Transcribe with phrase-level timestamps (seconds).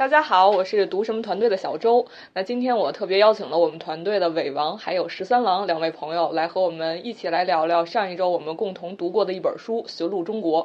[0.00, 2.06] 大家好，我是读什么团队的小周。
[2.32, 10.62] 那今天我特别邀请了我们团队的伟王还有十三郎两位朋友来和我们一起来聊聊上一周我们共同读过的一本书《寻路中国》。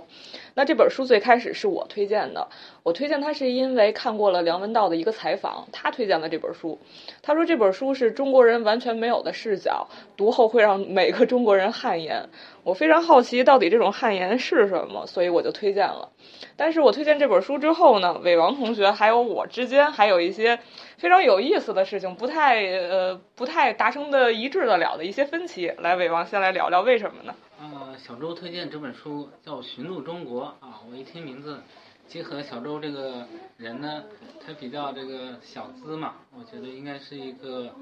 [0.57, 2.47] 那这本书最开始是我推荐的，
[2.81, 6.79] 我推荐它是因为看过了梁文道的一个采访，他推荐了这本书。
[7.21, 12.29] 他说这本书是中国人完全没有的视角，读后会让每个中国人汗颜。
[12.63, 16.09] 我非常好奇到底这种汗颜是什么，所以我就推荐了。
[16.55, 20.57] 但是我推荐这本书之后呢，伟王同学还有我之间还有一些
[20.97, 25.73] 非常有意思的事情，不太呃不太达成的一致的了的一些分歧。
[25.79, 27.35] 来，伟王先来聊聊为什么呢？
[27.59, 31.61] 呃，小周推荐这本书叫《寻路中国》啊，我一听名字，
[32.07, 34.03] 结合小周这个人呢，
[34.45, 37.73] 他比较这个小资嘛，我觉得应该是一个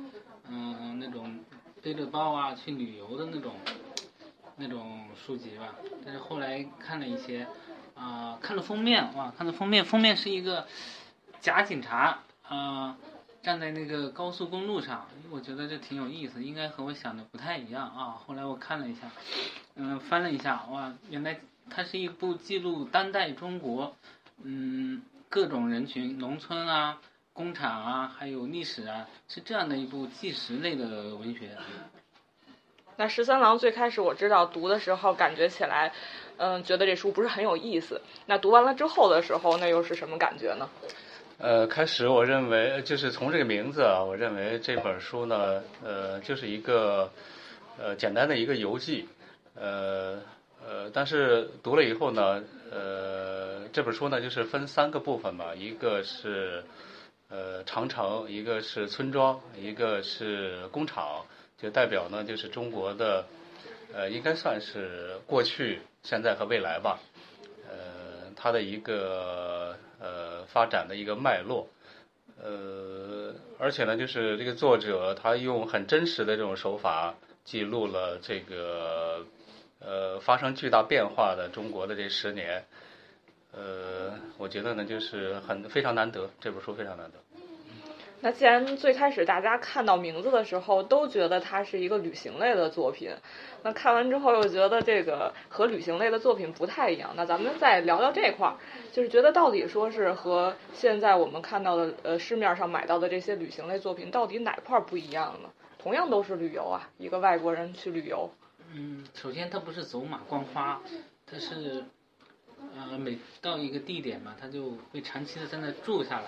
[0.48, 1.40] 嗯那种
[1.82, 3.54] 背着包啊去旅游的那种
[4.58, 5.76] 那种书籍吧。
[6.06, 7.48] 但是后来看了一些。
[7.96, 10.66] 啊，看了封面哇，看了封面，封面是一个
[11.40, 12.98] 假警察啊，
[13.44, 18.16] 站在那个高速公路上，我觉得这挺有意思，应该和我想的不太一样啊。
[18.26, 19.12] 后来我看了一下，
[19.76, 23.98] 嗯，翻了一下，哇，原来它是一部记录当代中国，
[24.42, 27.00] 嗯，各种人群，农村啊，
[27.34, 31.58] 工厂啊，还有历史啊，是这样的一部纪实类的文学。
[32.96, 35.92] 那十三郎最开始我知道读的时候，感觉起来。
[36.38, 38.02] 嗯，觉得这书不是很有意思。
[38.26, 40.68] 那读完了之后的时候，那又是什么感觉呢？
[41.44, 47.12] 呃，开始我认为就是从这个名字啊，我认为这本书呢，呃，就是一个
[47.78, 49.10] 呃简单的一个游记，
[49.54, 50.22] 呃
[50.66, 52.42] 呃，但是读了以后呢，
[52.72, 56.64] 呃，这本书呢就是分三个部分吧，一个是
[57.28, 61.26] 呃长城，一个是村庄，一个是工厂，
[61.58, 63.26] 就代表呢就是中国的
[63.94, 65.82] 呃应该算是过去。
[66.04, 67.02] 现在和未来吧，
[67.70, 71.70] 呃，它的一个呃发展的一个脉络，
[72.44, 77.16] 呃，而且呢，就是这个作者他用很真实的这种手法
[77.46, 79.26] 记录了这个
[79.80, 82.66] 呃发生巨大变化的中国的这十年，
[83.54, 87.18] 呃，我觉得呢，就是很非常难得，这本书非常难得。
[88.24, 93.12] 那既然最开始大家看到名字的时候都觉得它是一个旅行类的作品，
[93.64, 97.12] 那看完之后又觉得这个和旅行类的作品不太一样。
[97.18, 98.56] 那咱们再聊聊这块儿，
[98.94, 105.50] 就是觉得到底说是和现在我们看到的呃市面上买到的这些旅行类作品到底哪块儿不一样呢？
[105.78, 108.30] 同样都是旅游啊，一个外国人去旅游。
[108.74, 110.82] 嗯，首先他不是走马观花，
[111.26, 111.84] 他是
[112.74, 116.28] 呃每到一个地点嘛，他就会长期的在那住下来。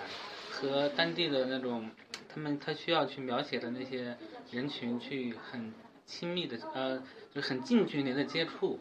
[0.58, 1.90] 和当地的那种，
[2.30, 4.16] 他们他需要去描写的那些
[4.50, 5.74] 人群去很
[6.06, 7.02] 亲密的呃，
[7.34, 8.80] 就很近距离的接触。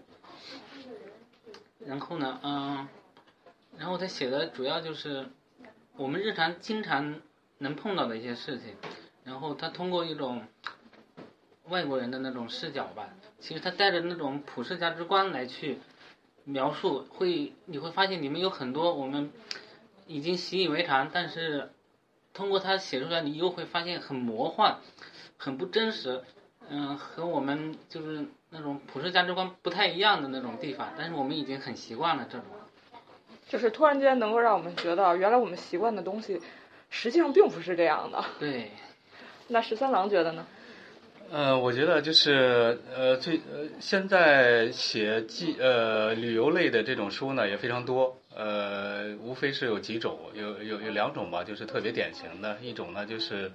[1.85, 2.87] 然后呢，嗯，
[3.77, 5.27] 然后他写的主要就是
[5.97, 7.19] 我们日常经常
[7.57, 8.75] 能碰到的一些事情。
[9.25, 10.47] 然后他通过一种
[11.67, 13.09] 外国人的那种视角吧，
[13.39, 15.79] 其实他带着那种普世价值观来去
[16.45, 19.29] 描述，会你会发现里面有很多我们。
[20.07, 21.71] 已经习以为常，但是
[22.33, 24.77] 通过他写出来，你又会发现很魔幻，
[25.37, 26.21] 很不真实，
[26.69, 30.93] 嗯，和我们就是那种普世价值观不太一样的那种地方。
[30.97, 32.45] 但是我们已经很习惯了这种，
[33.47, 36.41] 就是突然间能够让我们觉得，原来我们习惯的东西，
[36.89, 38.23] 实际上并不是这样的。
[38.39, 38.71] 对。
[39.47, 40.45] 那十三郎觉得呢？
[41.31, 53.49] 呃，我觉得就是呃，最呃，现在写记呃旅游类的这种书呢也非常多，呃，无非是有几种，有有有两种吧，就是特别典型的，一种呢就是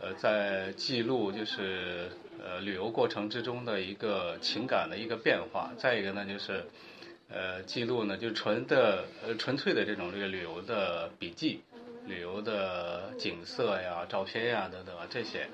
[0.00, 2.08] 呃在记录就是
[2.40, 6.64] 呃旅游过程之中的一个情感的一个变化，再一个呢就是
[7.28, 11.60] 呃记录呢就纯的呃纯粹的这种这个旅游的笔记。
[12.04, 15.46] 旅游的景色呀、照片呀等等这些，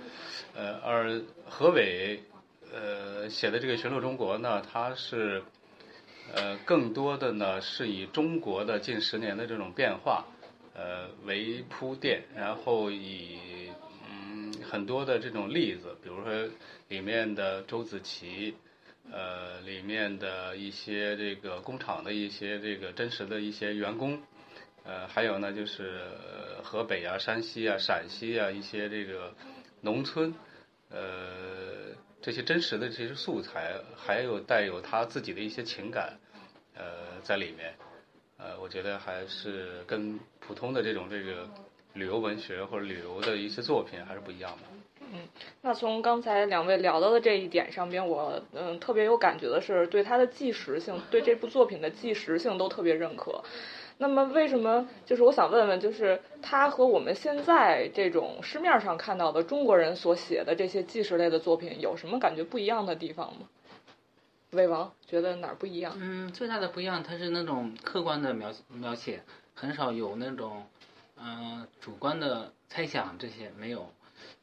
[0.56, 2.22] 呃，而何伟
[2.72, 5.42] 呃写的这个《寻路中国》呢，它是
[6.34, 10.24] 呃更多的呢是以中国的近十年的这种变化
[10.74, 13.70] 呃为铺垫，然后以
[14.10, 16.48] 嗯很多的这种例子，比如说
[16.88, 18.54] 里面的周子琪，
[19.10, 24.20] 呃里面的一些这个工厂的一些这个真实的一些员工。
[24.84, 26.00] 呃，还有呢，就是
[26.62, 29.34] 河北啊、山西啊、陕西啊一些这个
[29.82, 30.32] 农村，
[30.90, 36.18] 呃，这些真实的这些素材，还有带有他自己的一些情感，
[36.74, 37.74] 呃，在里面，
[38.38, 41.48] 呃，我觉得还是跟普通的这种这个
[41.92, 44.62] 旅游文学或者旅游的一些作品还是不一样的。
[45.10, 45.26] 嗯，
[45.62, 53.42] 那从刚才两位聊到的这一点上边，我嗯特别有感觉的是，对他的纪实性，对这部作品的纪实性都特别认可。
[53.98, 54.88] 那么为什么？
[55.04, 63.48] 就是我想问问，就是他和我们现在这种市面上看到的中国人所写的这些纪实类的作品有什么感觉不一样的地方吗？
[64.52, 65.94] 魏王觉得哪儿不一样？
[65.98, 69.22] 嗯，最大的不一样，它是那种客观的描描写，
[69.54, 70.64] 很少有那种
[71.20, 73.92] 嗯、主观的猜想，这些没有。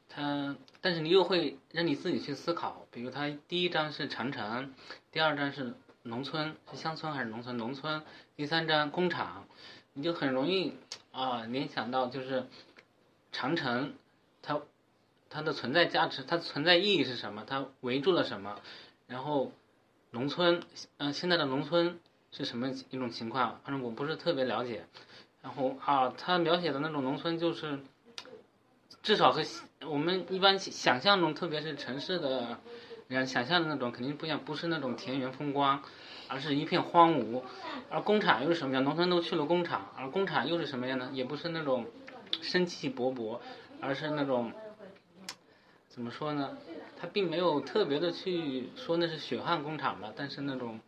[0.08, 4.72] 它，但是你又会让你自己去思考，比如它第一章是长城，
[5.10, 5.74] 第二章是
[6.06, 7.56] 农村，是乡村还是农村？
[7.56, 8.02] 农村，
[8.36, 9.46] 第三章工厂，
[9.92, 10.74] 你就很容易
[11.10, 12.46] 啊、联想到就是
[13.32, 13.94] 长城，
[14.40, 14.60] 它
[15.28, 17.44] 它的存在价值，它存在意义是什么？
[17.44, 18.60] 它围住了什么？
[19.08, 19.50] 然后
[20.12, 20.62] 农村，
[20.98, 21.98] 嗯、现在的农村
[22.30, 23.60] 是什么一种情况？
[23.64, 24.86] 反正我不是特别了解。
[25.42, 27.80] 然后啊，他描写的那种农村就是，
[29.02, 29.42] 至少和
[29.86, 32.58] 我们一般想象中，特别是城市的
[33.08, 35.82] 人想象的那种肯定不一样，不是那种田园风光，
[36.28, 37.42] 而是一片荒芜。
[37.88, 38.82] 而工厂又是什么样？
[38.82, 41.10] 农村都去了工厂，而工厂又是什么样呢？
[41.12, 41.86] 也不是那种
[42.42, 43.38] 生气勃勃，
[43.80, 44.52] 而是那种
[45.88, 46.56] 怎么说呢？
[46.98, 50.80] 他并没有特别的去说那是血汗工厂吧，但是那种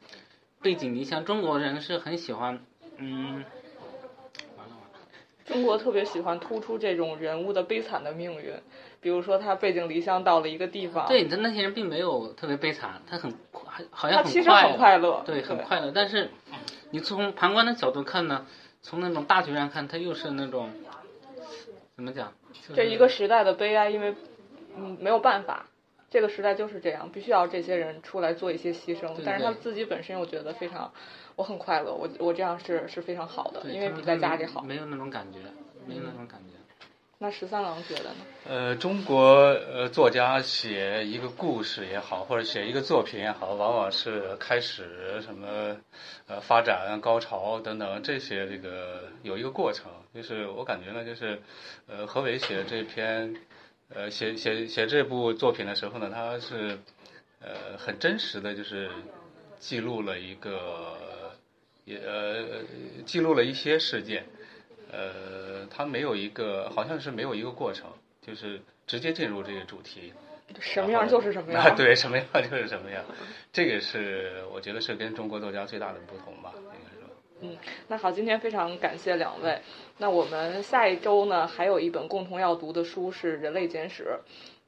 [0.60, 2.60] 背井离乡，中国人是很喜欢，
[2.96, 3.44] 嗯，
[5.48, 8.52] 中国特别喜欢突出这种人物的悲惨的命运，
[9.00, 15.90] 比如说他背井离乡到了一个地方，对，但那些人并没有特别悲惨，他很还好像他其实很快乐，对，很快乐。
[15.90, 16.30] 但是
[16.90, 18.46] 你从旁观的角度看呢，
[18.82, 20.70] 从那种大局上看，他又是那种
[21.96, 22.32] 怎么讲？
[22.52, 24.14] 就是、这一个时代的悲哀，因为
[24.76, 25.66] 嗯没有办法，
[26.10, 29.14] 这个时代就是这样，必须要这些人出来做一些牺牲。
[29.14, 30.90] 对但是他们自己本身，我觉得非常，
[31.36, 34.62] 我很快乐，我我这样是是非常好的，因为比在家里好。
[34.62, 35.38] 没有那种感觉，
[35.86, 36.56] 没有那种感觉。
[37.20, 38.16] 那十三郎觉得呢？
[38.46, 39.18] 呃，中国
[39.72, 45.76] 呃作家写一个故事也好，或者写一个作品也好，往往是开始什么
[46.28, 49.90] 呃发展、高潮等等这些这个有一个过程。
[50.14, 51.42] 就是我感觉呢，就是
[51.88, 53.34] 呃何伟写这篇
[53.94, 56.78] 呃写写写这部作品的时候呢，他是
[57.40, 58.90] 呃很真实的，就是
[59.58, 60.96] 记录了一个
[61.84, 62.44] 也呃
[63.06, 64.24] 记录了一些事件。
[64.90, 67.90] 呃，他没有一个，好像是没有一个过程，
[68.22, 70.14] 就是直接进入这个主题。
[70.60, 71.62] 什么样就是什么 样。
[71.62, 73.04] 啊，对，什么样就是什么样，
[73.52, 77.07] 这个是我觉得是跟中国作家最大的不同吧，应该说。
[77.40, 77.56] 嗯
[77.86, 79.60] 那好，今天非常感谢两位。
[79.98, 84.04] 那我们下一周呢，还有一本共同要读的书是《人类简史》。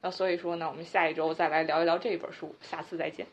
[0.01, 2.55] 那所以说呢，我们下一周再来聊一聊这本书。
[2.61, 3.27] 下次再见。